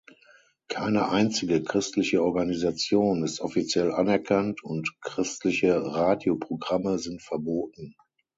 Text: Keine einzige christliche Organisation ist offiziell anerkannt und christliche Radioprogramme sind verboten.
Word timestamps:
Keine 0.67 1.09
einzige 1.09 1.61
christliche 1.61 2.23
Organisation 2.23 3.21
ist 3.23 3.39
offiziell 3.39 3.91
anerkannt 3.91 4.63
und 4.63 4.91
christliche 5.03 5.79
Radioprogramme 5.79 6.97
sind 6.97 7.21
verboten. 7.21 7.93